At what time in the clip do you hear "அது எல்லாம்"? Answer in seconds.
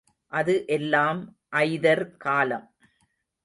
0.31-1.21